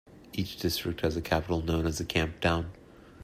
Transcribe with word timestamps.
Each 0.33 0.57
district 0.57 1.01
has 1.01 1.15
a 1.15 1.21
capital 1.21 1.61
known 1.61 1.85
as 1.85 1.99
a 1.99 2.05
camptown. 2.05 2.71